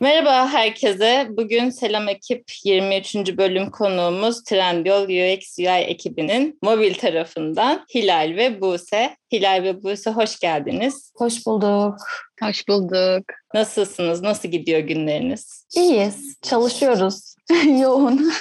[0.00, 1.26] Merhaba herkese.
[1.30, 3.14] Bugün Selam Ekip 23.
[3.14, 9.16] bölüm konuğumuz Trendyol UX UI ekibinin mobil tarafından Hilal ve Buse.
[9.32, 11.12] Hilal ve Buse hoş geldiniz.
[11.16, 11.94] Hoş bulduk.
[12.42, 13.24] Hoş bulduk.
[13.54, 14.22] Nasılsınız?
[14.22, 15.66] Nasıl gidiyor günleriniz?
[15.76, 16.36] İyiyiz.
[16.42, 17.34] Çalışıyoruz.
[17.80, 18.32] Yoğun.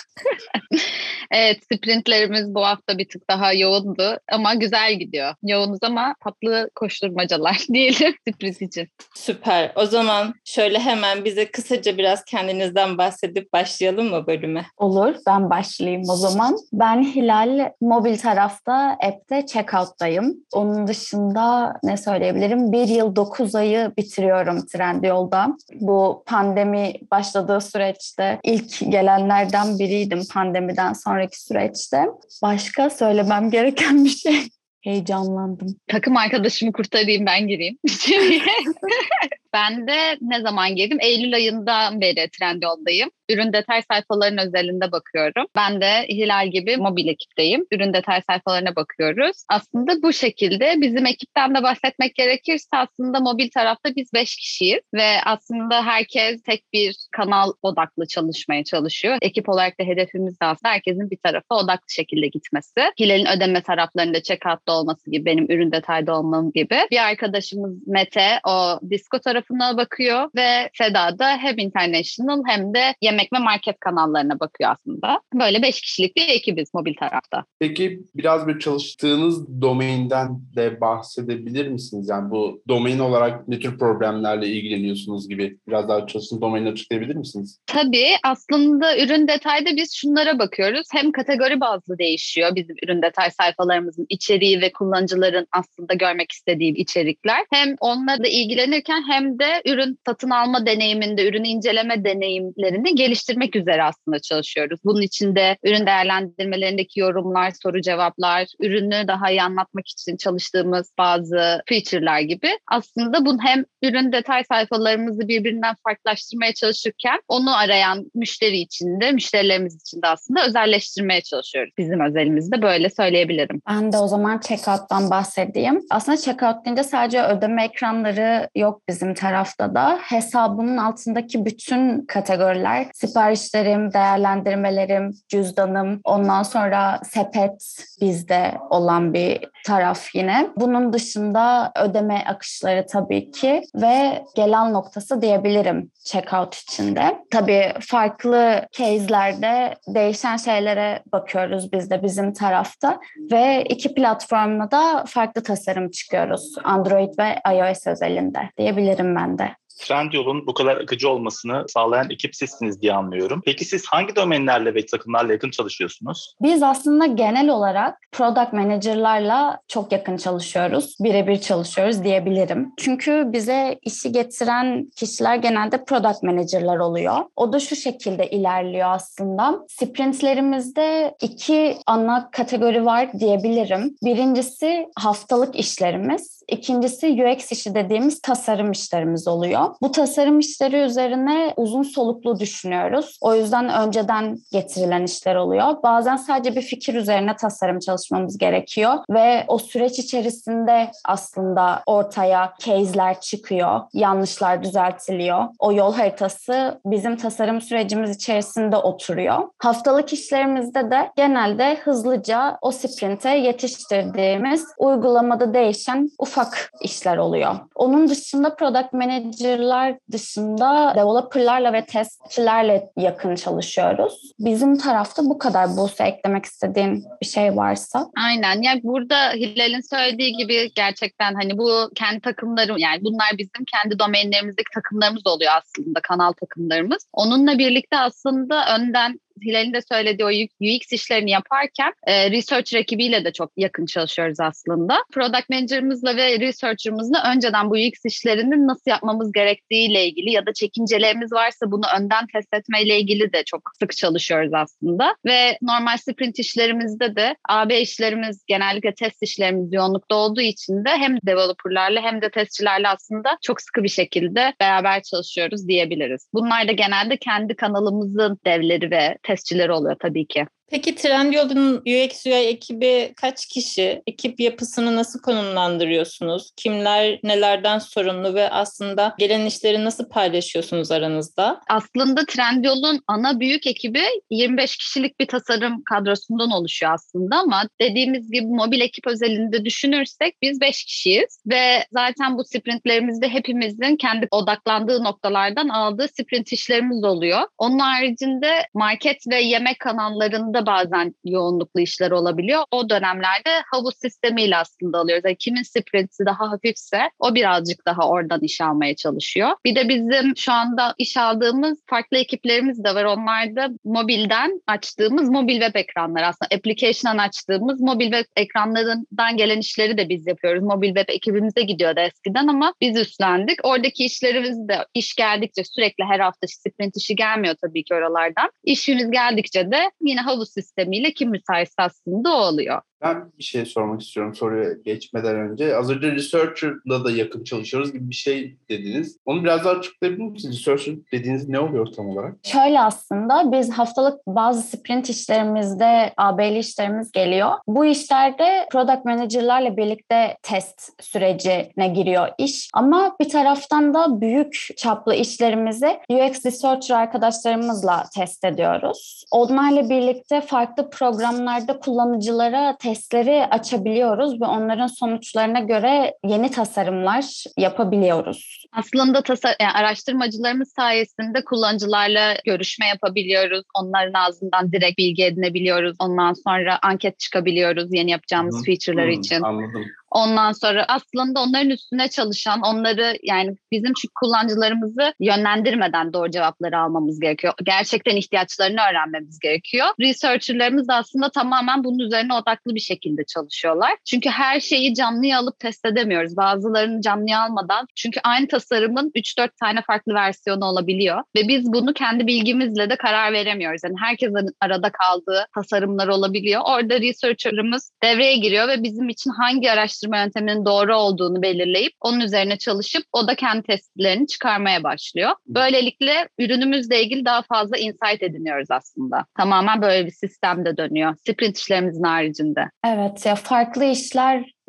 [1.31, 5.35] evet, sprintlerimiz bu hafta bir tık daha yoğundu ama güzel gidiyor.
[5.43, 8.87] Yoğunuz ama tatlı koşturmacalar diyelim sprint için.
[9.15, 9.71] Süper.
[9.75, 14.65] O zaman şöyle hemen bize kısaca biraz kendinizden bahsedip başlayalım mı bölüme?
[14.77, 15.15] Olur.
[15.27, 16.57] Ben başlayayım o zaman.
[16.73, 20.35] Ben Hilal mobil tarafta app'te checkout'tayım.
[20.53, 22.71] Onun dışında ne söyleyebilirim?
[22.71, 25.57] Bir yıl dokuz ayı bitiriyorum Trendyol'da.
[25.73, 32.05] Bu pandemi başladığı süreçte ilk gelenlerden biriydim pandemiden sonraki süreçte.
[32.41, 34.49] Başka söylemem gereken bir şey.
[34.81, 35.75] Heyecanlandım.
[35.87, 37.77] Takım arkadaşımı kurtarayım ben gireyim.
[39.53, 40.97] ben de ne zaman girdim?
[41.01, 45.45] Eylül ayından beri Trendyol'dayım ürün detay sayfalarının özelinde bakıyorum.
[45.55, 47.65] Ben de Hilal gibi mobil ekipteyim.
[47.71, 49.43] Ürün detay sayfalarına bakıyoruz.
[49.49, 55.07] Aslında bu şekilde bizim ekipten de bahsetmek gerekirse aslında mobil tarafta biz beş kişiyiz ve
[55.25, 59.17] aslında herkes tek bir kanal odaklı çalışmaya çalışıyor.
[59.21, 62.81] Ekip olarak da hedefimiz de aslında herkesin bir tarafa odaklı şekilde gitmesi.
[62.99, 66.77] Hilal'in ödeme taraflarında checkout'ta olması gibi, benim ürün detayda olmam gibi.
[66.91, 73.33] Bir arkadaşımız Mete o disco tarafına bakıyor ve Seda da hem international hem de yemek
[73.33, 75.21] ve market kanallarına bakıyor aslında.
[75.33, 77.45] Böyle beş kişilik bir ekibiz mobil tarafta.
[77.59, 82.09] Peki biraz bir çalıştığınız domainden de bahsedebilir misiniz?
[82.09, 87.59] Yani bu domain olarak ne tür problemlerle ilgileniyorsunuz gibi biraz daha çalıştığınız domaini açıklayabilir misiniz?
[87.65, 90.87] Tabii aslında ürün detayda biz şunlara bakıyoruz.
[90.91, 97.45] Hem kategori bazlı değişiyor bizim ürün detay sayfalarımızın içeriği ve kullanıcıların aslında görmek istediği içerikler.
[97.51, 104.19] Hem onlarla ilgilenirken hem de ürün satın alma deneyiminde, ürün inceleme deneyimlerini geliştirmek üzere aslında
[104.19, 104.79] çalışıyoruz.
[104.85, 112.19] Bunun içinde ürün değerlendirmelerindeki yorumlar, soru cevaplar, ürünü daha iyi anlatmak için çalıştığımız bazı feature'lar
[112.19, 112.49] gibi.
[112.71, 119.75] Aslında bunu hem ürün detay sayfalarımızı birbirinden farklılaştırmaya çalışırken onu arayan müşteri için de, müşterilerimiz
[119.75, 121.73] için de aslında özelleştirmeye çalışıyoruz.
[121.77, 123.61] Bizim özelimizde böyle söyleyebilirim.
[123.69, 125.81] Ben de o zaman checkout'tan bahsedeyim.
[125.91, 129.99] Aslında checkout deyince sadece ödeme ekranları yok bizim tarafta da.
[130.01, 140.49] Hesabının altındaki bütün kategoriler siparişlerim, değerlendirmelerim, cüzdanım, ondan sonra sepet bizde olan bir taraf yine.
[140.55, 147.17] Bunun dışında ödeme akışları tabii ki ve gelen noktası diyebilirim checkout içinde.
[147.31, 152.99] Tabii farklı case'lerde değişen şeylere bakıyoruz biz de bizim tarafta
[153.31, 156.55] ve iki platformda da farklı tasarım çıkıyoruz.
[156.63, 159.55] Android ve iOS özelinde diyebilirim ben de.
[159.79, 163.41] Trendyol'un bu kadar akıcı olmasını sağlayan ekip sizsiniz diye anlıyorum.
[163.45, 166.35] Peki siz hangi domainlerle ve takımlarla yakın çalışıyorsunuz?
[166.41, 170.95] Biz aslında genel olarak product manager'larla çok yakın çalışıyoruz.
[170.99, 172.73] Birebir çalışıyoruz diyebilirim.
[172.77, 177.15] Çünkü bize işi getiren kişiler genelde product manager'lar oluyor.
[177.35, 179.65] O da şu şekilde ilerliyor aslında.
[179.67, 183.95] Sprintlerimizde iki ana kategori var diyebilirim.
[184.03, 186.41] Birincisi haftalık işlerimiz.
[186.47, 189.68] İkincisi UX işi dediğimiz tasarım işlerimiz oluyor.
[189.81, 193.17] Bu tasarım işleri üzerine uzun soluklu düşünüyoruz.
[193.21, 195.83] O yüzden önceden getirilen işler oluyor.
[195.83, 203.19] Bazen sadece bir fikir üzerine tasarım çalışmamız gerekiyor ve o süreç içerisinde aslında ortaya case'ler
[203.19, 205.43] çıkıyor, yanlışlar düzeltiliyor.
[205.59, 209.37] O yol haritası bizim tasarım sürecimiz içerisinde oturuyor.
[209.57, 217.55] Haftalık işlerimizde de genelde hızlıca o sprinte yetiştirdiğimiz uygulamada değişen ufak işler oluyor.
[217.75, 224.31] Onun dışında product manager manager'lar dışında developer'larla ve testçilerle yakın çalışıyoruz.
[224.39, 225.69] Bizim tarafta bu kadar.
[225.77, 228.07] Buse eklemek istediğin bir şey varsa.
[228.25, 228.61] Aynen.
[228.61, 234.69] Yani burada Hilal'in söylediği gibi gerçekten hani bu kendi takımlarım yani bunlar bizim kendi domainlerimizdeki
[234.73, 237.07] takımlarımız oluyor aslında kanal takımlarımız.
[237.13, 240.29] Onunla birlikte aslında önden Hilal'in de söylediği o
[240.61, 245.03] UX işlerini yaparken e, research ekibiyle de çok yakın çalışıyoruz aslında.
[245.13, 251.31] Product manager'ımızla ve researcher'ımızla önceden bu UX işlerini nasıl yapmamız gerektiğiyle ilgili ya da çekincelerimiz
[251.33, 255.15] varsa bunu önden test etmeyle ilgili de çok sık çalışıyoruz aslında.
[255.25, 261.17] Ve normal sprint işlerimizde de AB işlerimiz genellikle test işlerimiz yoğunlukta olduğu için de hem
[261.25, 266.27] developerlarla hem de testçilerle aslında çok sıkı bir şekilde beraber çalışıyoruz diyebiliriz.
[266.33, 270.45] Bunlar da genelde kendi kanalımızın devleri ve testçileri oluyor tabii ki.
[270.71, 274.01] Peki Trendyol'un UX UI ekibi kaç kişi?
[274.07, 276.51] Ekip yapısını nasıl konumlandırıyorsunuz?
[276.55, 281.61] Kimler nelerden sorumlu ve aslında gelen işleri nasıl paylaşıyorsunuz aranızda?
[281.69, 288.47] Aslında Trendyol'un ana büyük ekibi 25 kişilik bir tasarım kadrosundan oluşuyor aslında ama dediğimiz gibi
[288.47, 295.69] mobil ekip özelinde düşünürsek biz 5 kişiyiz ve zaten bu sprintlerimizde hepimizin kendi odaklandığı noktalardan
[295.69, 297.41] aldığı sprint işlerimiz oluyor.
[297.57, 302.63] Onun haricinde market ve yemek kanallarında bazen yoğunluklu işler olabiliyor.
[302.71, 305.25] O dönemlerde havuz sistemiyle aslında alıyoruz.
[305.25, 309.49] Yani kimin sprinti daha hafifse o birazcık daha oradan iş almaya çalışıyor.
[309.65, 313.03] Bir de bizim şu anda iş aldığımız farklı ekiplerimiz de var.
[313.03, 319.97] Onlar da mobilden açtığımız mobil web ekranları aslında application'dan açtığımız mobil web ekranlarından gelen işleri
[319.97, 320.63] de biz yapıyoruz.
[320.63, 323.59] Mobil web ekibimize gidiyordu eskiden ama biz üstlendik.
[323.63, 328.49] Oradaki işlerimiz de iş geldikçe sürekli her hafta sprint işi gelmiyor tabii ki oralardan.
[328.63, 332.81] İşimiz geldikçe de yine havuz sistemiyle kim müsaitse aslında o oluyor.
[333.01, 335.75] Ben bir şey sormak istiyorum soruya geçmeden önce.
[335.75, 339.17] Az önce researcher'la da yakın çalışıyoruz gibi bir şey dediniz.
[339.25, 340.59] Onu biraz daha açıklayabilir misiniz?
[340.59, 342.35] Researcher dediğiniz ne oluyor tam olarak?
[342.43, 347.51] Şöyle aslında biz haftalık bazı sprint işlerimizde AB'li işlerimiz geliyor.
[347.67, 352.69] Bu işlerde product manager'larla birlikte test sürecine giriyor iş.
[352.73, 359.25] Ama bir taraftan da büyük çaplı işlerimizi UX researcher arkadaşlarımızla test ediyoruz.
[359.31, 368.65] Onlarla birlikte farklı programlarda kullanıcılara testleri açabiliyoruz ve onların sonuçlarına göre yeni tasarımlar yapabiliyoruz.
[368.71, 373.63] Aslında tasar yani araştırmacılarımız sayesinde kullanıcılarla görüşme yapabiliyoruz.
[373.75, 375.95] Onların ağzından direkt bilgi edinebiliyoruz.
[375.99, 378.63] Ondan sonra anket çıkabiliyoruz yeni yapacağımız Hı.
[378.65, 379.41] feature'lar Hı, için.
[379.41, 379.85] Anladım.
[380.11, 387.19] Ondan sonra aslında onların üstüne çalışan, onları yani bizim şu kullanıcılarımızı yönlendirmeden doğru cevapları almamız
[387.19, 387.53] gerekiyor.
[387.63, 389.87] Gerçekten ihtiyaçlarını öğrenmemiz gerekiyor.
[389.99, 393.91] Researcher'larımız da aslında tamamen bunun üzerine odaklı bir şekilde çalışıyorlar.
[394.05, 396.37] Çünkü her şeyi canlıya alıp test edemiyoruz.
[396.37, 397.87] Bazılarını canlıya almadan.
[397.95, 401.23] Çünkü aynı tasarımın 3-4 tane farklı versiyonu olabiliyor.
[401.35, 403.81] Ve biz bunu kendi bilgimizle de karar veremiyoruz.
[403.83, 406.61] Yani herkesin arada kaldığı tasarımlar olabiliyor.
[406.65, 412.57] Orada researcher'ımız devreye giriyor ve bizim için hangi araştırma yönteminin doğru olduğunu belirleyip onun üzerine
[412.57, 415.31] çalışıp o da kendi testlerini çıkarmaya başlıyor.
[415.47, 419.25] Böylelikle ürünümüzle ilgili daha fazla insight ediniyoruz aslında.
[419.37, 421.15] Tamamen böyle bir sistemde dönüyor.
[421.27, 422.69] Sprint işlerimizin haricinde.
[422.85, 423.83] Evet ya farklı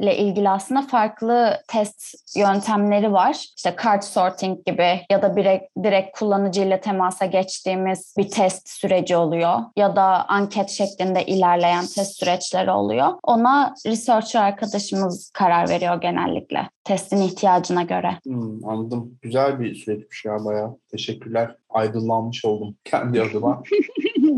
[0.01, 3.47] işlerle ilgili aslında farklı test yöntemleri var.
[3.57, 9.59] İşte card sorting gibi ya da direkt, direkt kullanıcıyla temasa geçtiğimiz bir test süreci oluyor.
[9.77, 13.09] Ya da anket şeklinde ilerleyen test süreçleri oluyor.
[13.23, 18.19] Ona researcher arkadaşımız karar veriyor genellikle testin ihtiyacına göre.
[18.25, 19.19] Hmm, anladım.
[19.23, 20.79] Güzel bir süreçmiş ya bayağı.
[20.91, 21.57] Teşekkürler.
[21.69, 23.63] Aydınlanmış oldum kendi adıma.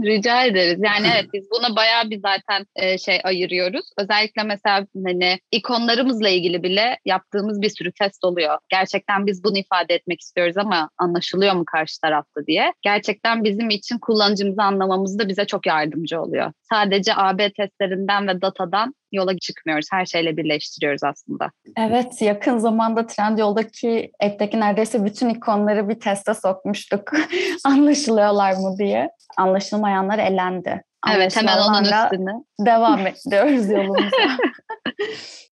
[0.05, 0.81] Rica ederiz.
[0.85, 3.91] Yani evet biz buna bayağı bir zaten e, şey ayırıyoruz.
[3.99, 8.59] Özellikle mesela hani ikonlarımızla ilgili bile yaptığımız bir sürü test oluyor.
[8.69, 12.73] Gerçekten biz bunu ifade etmek istiyoruz ama anlaşılıyor mu karşı tarafta diye.
[12.83, 16.53] Gerçekten bizim için kullanıcımızı anlamamızda bize çok yardımcı oluyor.
[16.63, 19.87] Sadece AB testlerinden ve datadan yola çıkmıyoruz.
[19.93, 21.51] Her şeyle birleştiriyoruz aslında.
[21.79, 27.13] Evet yakın zamanda Trendyol'daki app'teki neredeyse bütün ikonları bir teste sokmuştuk.
[27.65, 29.11] Anlaşılıyorlar mı diye.
[29.39, 30.85] Anlaşılmayanlar elendi.
[31.15, 32.33] Evet hemen onun üstüne.
[32.61, 34.11] Devam ediyoruz yolumuza.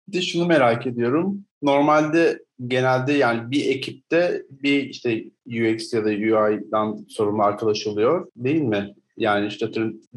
[0.07, 1.45] Bir de şunu merak ediyorum.
[1.61, 8.61] Normalde genelde yani bir ekipte bir işte UX ya da UI'dan sorumlu arkadaş oluyor değil
[8.61, 8.95] mi?
[9.17, 9.69] Yani işte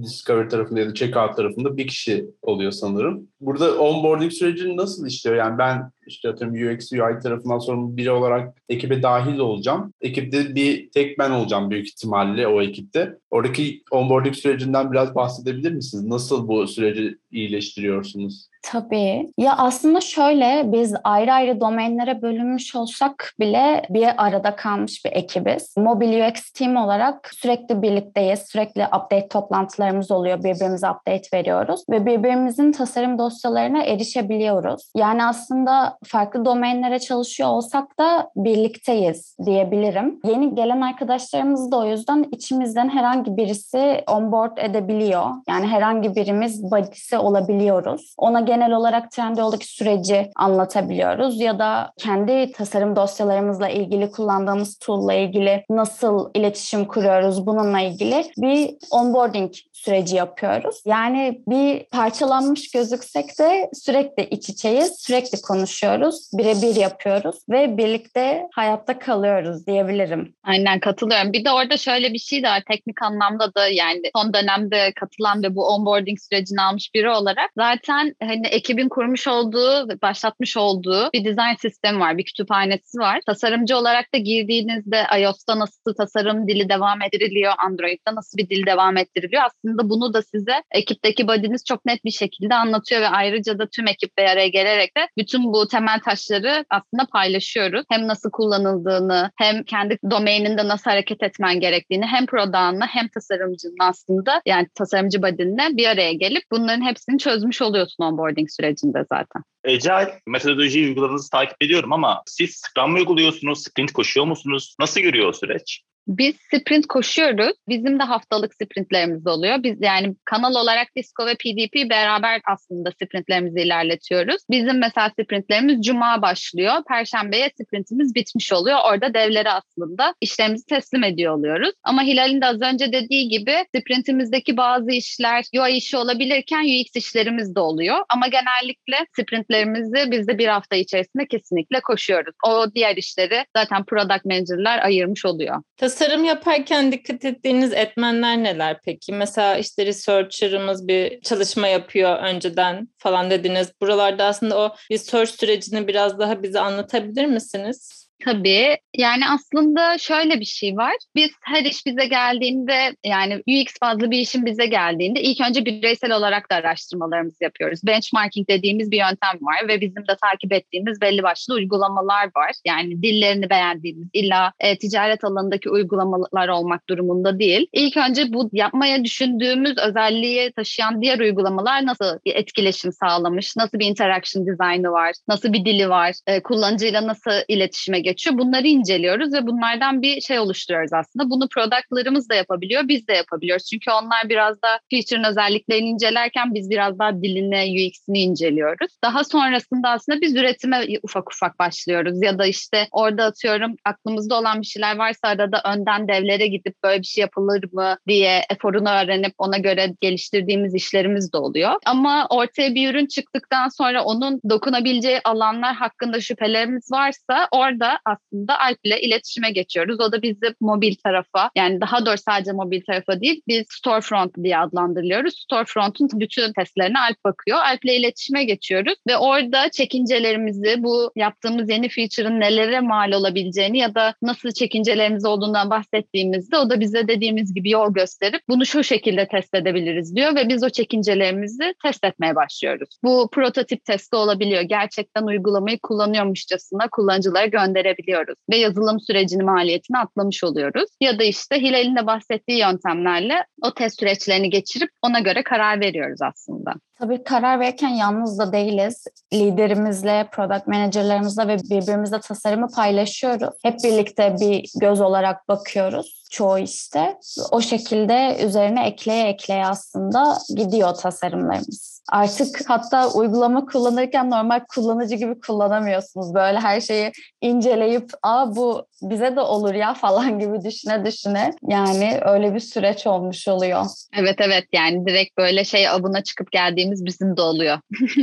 [0.03, 3.29] Discovery tarafında ya da Checkout tarafında bir kişi oluyor sanırım.
[3.41, 5.37] Burada onboarding süreci nasıl işliyor?
[5.37, 9.93] Yani ben işte atıyorum UX UI tarafından sorumlu biri olarak ekibe dahil olacağım.
[10.01, 13.19] Ekipte bir tek ben olacağım büyük ihtimalle o ekipte.
[13.31, 16.05] Oradaki onboarding sürecinden biraz bahsedebilir misiniz?
[16.05, 18.48] Nasıl bu süreci iyileştiriyorsunuz?
[18.63, 19.33] Tabii.
[19.39, 25.77] Ya aslında şöyle biz ayrı ayrı domainlere bölünmüş olsak bile bir arada kalmış bir ekibiz.
[25.77, 28.41] Mobil UX team olarak sürekli birlikteyiz.
[28.41, 30.39] Sürekli update toplantılarımız oluyor.
[30.39, 34.91] Birbirimize update veriyoruz ve birbirimizin tasarım dosyalarına erişebiliyoruz.
[34.97, 40.21] Yani aslında farklı domainlere çalışıyor olsak da birlikteyiz diyebilirim.
[40.25, 45.25] Yeni gelen arkadaşlarımız da o yüzden içimizden herhangi birisi onboard edebiliyor.
[45.49, 48.15] Yani herhangi birimiz body'si olabiliyoruz.
[48.19, 55.15] Ona genel genel olarak Trendyol'daki süreci anlatabiliyoruz ya da kendi tasarım dosyalarımızla ilgili kullandığımız tool'la
[55.15, 59.53] ilgili nasıl iletişim kuruyoruz bununla ilgili bir onboarding
[59.85, 60.83] süreci yapıyoruz.
[60.87, 68.99] Yani bir parçalanmış gözüksek de sürekli iç içeyiz, sürekli konuşuyoruz, birebir yapıyoruz ve birlikte hayatta
[68.99, 70.35] kalıyoruz diyebilirim.
[70.45, 71.33] Aynen katılıyorum.
[71.33, 72.63] Bir de orada şöyle bir şey de var.
[72.69, 78.15] Teknik anlamda da yani son dönemde katılan ve bu onboarding sürecini almış biri olarak zaten
[78.23, 83.21] hani ekibin kurmuş olduğu başlatmış olduğu bir design sistemi var, bir kütüphanesi var.
[83.27, 88.97] Tasarımcı olarak da girdiğinizde iOS'ta nasıl tasarım dili devam ettiriliyor, Android'da nasıl bir dil devam
[88.97, 89.43] ettiriliyor.
[89.43, 93.89] Aslında bunu da size ekipteki body'niz çok net bir şekilde anlatıyor ve ayrıca da tüm
[93.89, 97.85] ekip bir araya gelerek de bütün bu temel taşları aslında paylaşıyoruz.
[97.91, 104.43] Hem nasıl kullanıldığını, hem kendi domaininde nasıl hareket etmen gerektiğini, hem prodağınla hem tasarımcının aslında
[104.47, 109.43] yani tasarımcı body'nle bir araya gelip bunların hepsini çözmüş oluyorsun onboarding sürecinde zaten.
[109.67, 114.75] Agile metodoloji uyguladığınızı takip ediyorum ama siz Scrum uyguluyorsunuz, sprint koşuyor musunuz?
[114.81, 115.83] Nasıl yürüyor o süreç?
[116.09, 117.57] Biz sprint koşuyoruz.
[117.69, 119.63] Bizim de haftalık sprintlerimiz oluyor.
[119.63, 124.43] Biz yani kanal olarak Disco ve PDP beraber aslında sprintlerimizi ilerletiyoruz.
[124.51, 126.73] Bizim mesela sprintlerimiz cuma başlıyor.
[126.89, 128.79] Perşembeye sprintimiz bitmiş oluyor.
[128.91, 131.73] Orada devlere aslında işlerimizi teslim ediyor oluyoruz.
[131.85, 137.55] Ama Hilal'in de az önce dediği gibi sprintimizdeki bazı işler UI işi olabilirken UX işlerimiz
[137.55, 137.99] de oluyor.
[138.09, 142.35] Ama genellikle sprintlerimizi biz de bir hafta içerisinde kesinlikle koşuyoruz.
[142.47, 145.63] O diğer işleri zaten product manager'lar ayırmış oluyor.
[145.77, 149.13] Tasarım yaparken dikkat ettiğiniz etmenler neler peki?
[149.13, 153.73] Mesela işte researcher'ımız bir çalışma yapıyor önceden falan dediniz.
[153.81, 158.08] Buralarda aslında o research sürecini biraz daha bize anlatabilir misiniz?
[158.25, 158.77] Tabii.
[158.97, 160.95] Yani aslında şöyle bir şey var.
[161.15, 166.13] Biz her iş bize geldiğinde yani UX fazla bir işin bize geldiğinde ilk önce bireysel
[166.13, 167.81] olarak da araştırmalarımızı yapıyoruz.
[167.87, 172.53] Benchmarking dediğimiz bir yöntem var ve bizim de takip ettiğimiz belli başlı uygulamalar var.
[172.65, 177.67] Yani dillerini beğendiğimiz illa e, ticaret alanındaki uygulamalar olmak durumunda değil.
[177.73, 183.87] İlk önce bu yapmaya düşündüğümüz özelliği taşıyan diğer uygulamalar nasıl bir etkileşim sağlamış, nasıl bir
[183.87, 188.39] interaction dizaynı var, nasıl bir dili var, e, kullanıcıyla nasıl iletişime geçiyor.
[188.39, 191.31] Bunları inceliyoruz ve bunlardan bir şey oluşturuyoruz aslında.
[191.31, 193.65] Bunu productlarımız da yapabiliyor, biz de yapabiliyoruz.
[193.65, 198.93] Çünkü onlar biraz da feature'ın özelliklerini incelerken biz biraz daha dilini, UX'ini inceliyoruz.
[199.05, 202.23] Daha sonrasında aslında biz üretime ufak ufak başlıyoruz.
[202.23, 207.01] Ya da işte orada atıyorum aklımızda olan bir şeyler varsa arada önden devlere gidip böyle
[207.01, 211.73] bir şey yapılır mı diye eforunu öğrenip ona göre geliştirdiğimiz işlerimiz de oluyor.
[211.87, 218.79] Ama ortaya bir ürün çıktıktan sonra onun dokunabileceği alanlar hakkında şüphelerimiz varsa orada aslında Alp
[218.85, 220.01] ile iletişime geçiyoruz.
[220.01, 224.59] O da bizi mobil tarafa yani daha doğrusu sadece mobil tarafa değil biz storefront diye
[224.59, 225.35] adlandırılıyoruz.
[225.39, 227.59] Storefront'un bütün testlerine Alp bakıyor.
[227.59, 233.95] Alp ile iletişime geçiyoruz ve orada çekincelerimizi bu yaptığımız yeni feature'ın nelere mal olabileceğini ya
[233.95, 239.29] da nasıl çekincelerimiz olduğundan bahsettiğimizde o da bize dediğimiz gibi yol gösterip bunu şu şekilde
[239.29, 242.89] test edebiliriz diyor ve biz o çekincelerimizi test etmeye başlıyoruz.
[243.05, 244.63] Bu prototip testi olabiliyor.
[244.63, 247.47] Gerçekten uygulamayı kullanıyormuşçasına kullanıcılara
[247.89, 250.91] gönderebiliyoruz ve yazılım sürecinin maliyetini atlamış oluyoruz.
[251.01, 256.23] Ya da işte Hilal'in de bahsettiği yöntemlerle o test süreçlerini geçirip ona göre karar veriyoruz
[256.23, 256.73] aslında.
[256.99, 259.05] Tabii karar verirken yalnız da değiliz.
[259.33, 263.55] Liderimizle, product managerlerimizle ve birbirimizle tasarımı paylaşıyoruz.
[263.63, 267.19] Hep birlikte bir göz olarak bakıyoruz çoğu işte.
[267.51, 271.99] O şekilde üzerine ekleye ekleye aslında gidiyor tasarımlarımız.
[272.13, 276.35] Artık hatta uygulama kullanırken normal kullanıcı gibi kullanamıyorsunuz.
[276.35, 281.51] Böyle her şeyi inceleyip aa bu bize de olur ya falan gibi düşüne düşüne.
[281.69, 283.85] Yani öyle bir süreç olmuş oluyor.
[284.19, 286.53] Evet evet yani direkt böyle şey abuna çıkıp
[286.89, 287.79] geldiğimiz bizim de oluyor.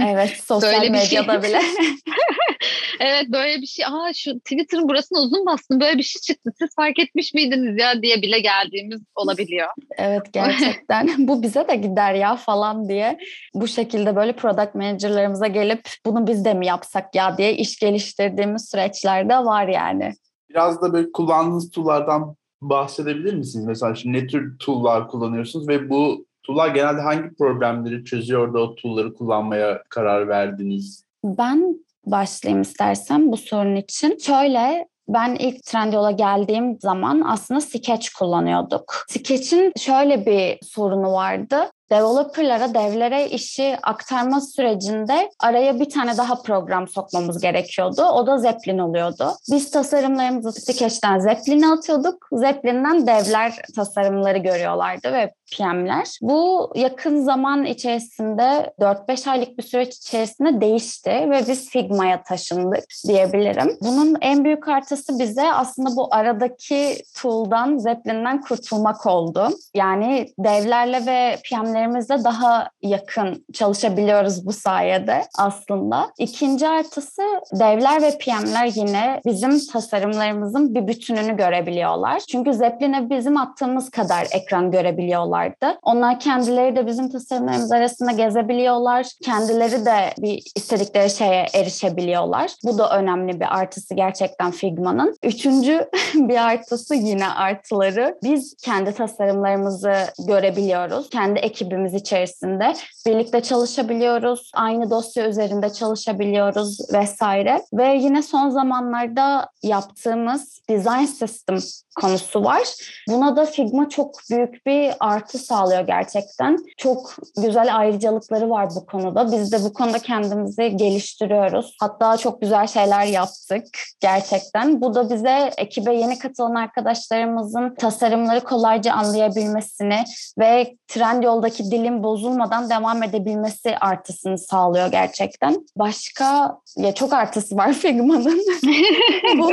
[0.07, 1.19] Evet sosyal Böyle bir şey.
[1.19, 1.59] medyada bile.
[2.99, 3.85] evet böyle bir şey.
[3.85, 5.79] Aa şu Twitter'ın burasına uzun bastım.
[5.79, 6.51] Böyle bir şey çıktı.
[6.59, 9.67] Siz fark etmiş miydiniz ya diye bile geldiğimiz olabiliyor.
[9.97, 13.17] Evet gerçekten bu bize de gider ya falan diye
[13.53, 18.69] bu şekilde böyle product manager'larımıza gelip bunu biz de mi yapsak ya diye iş geliştirdiğimiz
[18.71, 20.13] süreçlerde var yani.
[20.49, 23.65] Biraz da böyle kullandığınız tool'lardan bahsedebilir misiniz?
[23.65, 28.75] Mesela şimdi ne tür tool'lar kullanıyorsunuz ve bu tool'lar genelde hangi problemleri çözüyor da o
[28.75, 31.05] tool'ları kullanmaya karar verdiniz?
[31.23, 34.17] Ben başlayayım istersen bu sorun için.
[34.17, 39.05] Şöyle ben ilk Trendyol'a geldiğim zaman aslında Sketch kullanıyorduk.
[39.09, 41.71] Sketch'in şöyle bir sorunu vardı.
[41.91, 48.03] Developerlara, devlere işi aktarma sürecinde araya bir tane daha program sokmamız gerekiyordu.
[48.03, 49.31] O da Zeppelin oluyordu.
[49.51, 52.27] Biz tasarımlarımızı Sketch'ten Zeppelin'e atıyorduk.
[52.31, 56.17] Zeppelin'den devler tasarımları görüyorlardı ve PM'ler.
[56.21, 63.77] Bu yakın zaman içerisinde 4-5 aylık bir süreç içerisinde değişti ve biz Figma'ya taşındık diyebilirim.
[63.81, 69.49] Bunun en büyük artısı bize aslında bu aradaki tool'dan, Zeppelin'den kurtulmak oldu.
[69.73, 71.37] Yani devlerle ve
[71.75, 76.11] PM'lerimizle daha yakın çalışabiliyoruz bu sayede aslında.
[76.19, 77.21] İkinci artısı
[77.53, 82.19] devler ve PM'ler yine bizim tasarımlarımızın bir bütününü görebiliyorlar.
[82.19, 85.77] Çünkü Zeppelin'e bizim attığımız kadar ekran görebiliyorlardı.
[85.83, 89.07] Onlar kendileri de bizim tasarımlarımız arasında gezebiliyorlar.
[89.23, 92.51] Kendileri de bir istedikleri şeye erişebiliyorlar.
[92.63, 95.15] Bu da önemli bir artısı gerçekten Figma'nın.
[95.23, 98.17] Üçüncü bir artısı yine artıları.
[98.23, 99.95] Biz kendi tasarımlarımızı
[100.27, 101.09] görebiliyoruz.
[101.09, 102.73] Kendi ekibimiz içerisinde
[103.07, 104.51] birlikte çalışabiliyoruz.
[104.53, 107.61] Aynı dosya üzerinde çalışabiliyoruz vesaire.
[107.73, 111.57] Ve yine son zamanlarda yaptığımız design system
[112.01, 112.61] konusu var.
[113.09, 116.57] Buna da Figma çok büyük bir artı sağlıyor gerçekten.
[116.77, 119.31] Çok güzel ayrıcalıkları var bu konuda.
[119.31, 121.77] Biz de bu konuda kendimizi geliştiriyoruz.
[121.81, 123.65] Hatta çok güzel şeyler yaptık
[123.99, 124.81] gerçekten.
[124.81, 130.03] Bu da bize ekibe yeni katılan arkadaşlarımızın tasarımları kolayca anlayabilmesini
[130.39, 135.67] ve trend yoldaki dilin bozulmadan devam edebilmesi artısını sağlıyor gerçekten.
[135.75, 138.41] Başka ya çok artısı var Figma'nın.
[139.37, 139.51] bu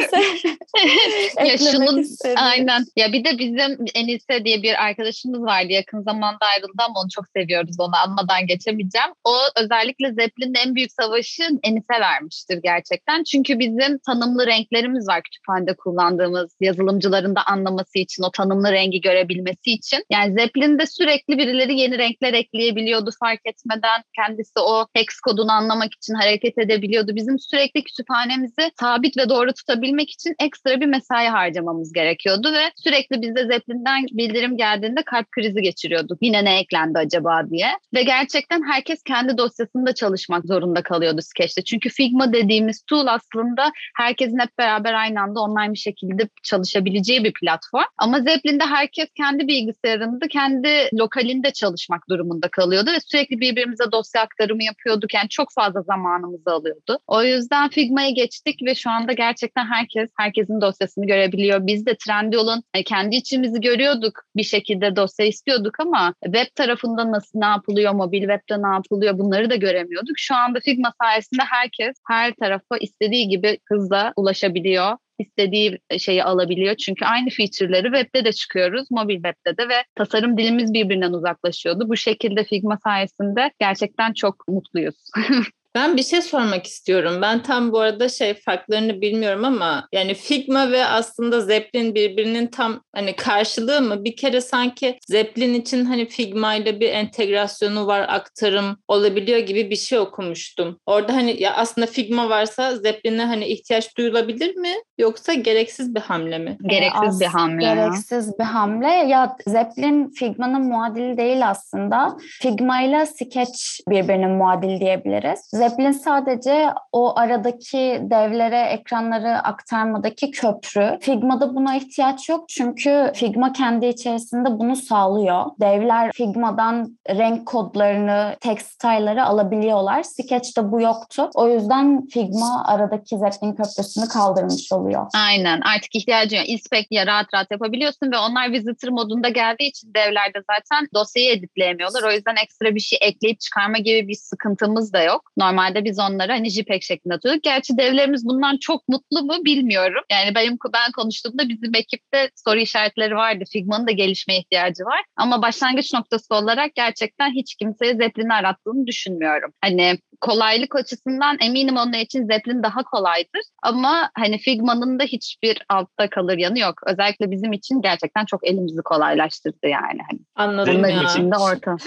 [1.47, 2.04] ya şunun
[2.37, 2.85] aynen.
[2.97, 7.25] Ya bir de bizim Enise diye bir arkadaşımız vardı yakın zamanda ayrıldı ama onu çok
[7.37, 9.09] seviyoruz onu anmadan geçemeyeceğim.
[9.25, 13.25] O özellikle Zeppelin'in en büyük savaşı Enise vermiştir gerçekten.
[13.25, 19.71] Çünkü bizim tanımlı renklerimiz var kütüphanede kullandığımız yazılımcıların da anlaması için o tanımlı rengi görebilmesi
[19.71, 20.04] için.
[20.11, 24.02] Yani Zeppelin'de sürekli birileri yeni renkler ekleyebiliyordu fark etmeden.
[24.16, 27.16] Kendisi o hex kodunu anlamak için hareket edebiliyordu.
[27.16, 33.22] Bizim sürekli kütüphanemizi sabit ve doğru tutabilmek için ekstra bir mesai harcamamız gerekiyordu ve sürekli
[33.22, 36.18] bizde Zeppelin'den bildirim geldiğinde kalp krizi geçiriyorduk.
[36.20, 37.66] Yine ne eklendi acaba diye.
[37.94, 41.62] Ve gerçekten herkes kendi dosyasında çalışmak zorunda kalıyordu Sketch'te.
[41.64, 47.32] Çünkü Figma dediğimiz tool aslında herkesin hep beraber aynı anda online bir şekilde çalışabileceği bir
[47.32, 47.84] platform.
[47.99, 51.52] Ama Zeppelin'de herkes kendi bilgisayarında, kendi lokalinde
[51.83, 55.15] çalışmak durumunda kalıyordu ve sürekli birbirimize dosya aktarımı yapıyorduk.
[55.15, 56.99] Yani çok fazla zamanımızı alıyordu.
[57.07, 61.66] O yüzden Figma'ya geçtik ve şu anda gerçekten herkes herkesin dosyasını görebiliyor.
[61.66, 64.23] Biz de Trendyol'un e, kendi içimizi görüyorduk.
[64.37, 69.51] Bir şekilde dosya istiyorduk ama web tarafında nasıl ne yapılıyor, mobil webde ne yapılıyor bunları
[69.51, 70.14] da göremiyorduk.
[70.16, 76.76] Şu anda Figma sayesinde herkes her tarafa istediği gibi hızla ulaşabiliyor istediği şeyi alabiliyor.
[76.76, 81.88] Çünkü aynı feature'ları webde de çıkıyoruz, mobil webde de ve tasarım dilimiz birbirinden uzaklaşıyordu.
[81.88, 84.96] Bu şekilde Figma sayesinde gerçekten çok mutluyuz.
[85.74, 87.18] Ben bir şey sormak istiyorum.
[87.22, 92.80] Ben tam bu arada şey farklarını bilmiyorum ama yani Figma ve aslında Zeppelin birbirinin tam
[92.94, 94.04] hani karşılığı mı?
[94.04, 99.76] Bir kere sanki Zeppelin için hani Figma ile bir entegrasyonu var, aktarım olabiliyor gibi bir
[99.76, 100.80] şey okumuştum.
[100.87, 104.72] Orada hani ya aslında Figma varsa Zeppelin'e hani ihtiyaç duyulabilir mi?
[104.98, 106.58] Yoksa gereksiz bir hamle mi?
[106.66, 107.64] Gereksiz bir hamle.
[107.64, 108.88] Gereksiz bir hamle.
[108.88, 112.16] Ya Zeppelin Figma'nın muadili değil aslında.
[112.40, 115.40] Figma ile Sketch birbirinin muadili diyebiliriz.
[115.62, 120.98] Zeppelin sadece o aradaki devlere ekranları aktarmadaki köprü.
[121.01, 125.44] Figma'da buna ihtiyaç yok çünkü Figma kendi içerisinde bunu sağlıyor.
[125.61, 130.03] Devler Figma'dan renk kodlarını, text style'ları alabiliyorlar.
[130.03, 131.31] Sketch'te bu yoktu.
[131.35, 135.07] O yüzden Figma aradaki Zeppelin köprüsünü kaldırmış oluyor.
[135.14, 135.61] Aynen.
[135.61, 136.48] Artık ihtiyacın yok.
[136.48, 142.03] Inspect ya rahat rahat yapabiliyorsun ve onlar visitor modunda geldiği için devlerde zaten dosyayı editleyemiyorlar.
[142.03, 145.33] O yüzden ekstra bir şey ekleyip çıkarma gibi bir sıkıntımız da yok.
[145.53, 147.43] Normalde biz onları hani JPEG şeklinde atıyorduk.
[147.43, 150.03] Gerçi devlerimiz bundan çok mutlu mu bilmiyorum.
[150.12, 153.45] Yani benim ben konuştuğumda bizim ekipte soru işaretleri vardı.
[153.53, 155.01] Figma'nın da gelişmeye ihtiyacı var.
[155.17, 159.53] Ama başlangıç noktası olarak gerçekten hiç kimseye Zeppelin'i arattığını düşünmüyorum.
[159.61, 163.43] Hani kolaylık açısından eminim onun için Zeppelin daha kolaydır.
[163.62, 166.75] Ama hani Figma'nın da hiçbir altta kalır yanı yok.
[166.87, 170.01] Özellikle bizim için gerçekten çok elimizi kolaylaştırdı yani.
[170.11, 171.03] Hani Anladım bunlar ya.
[171.03, 171.77] için de orta.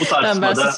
[0.00, 0.70] Bu tartışmada Ben- ben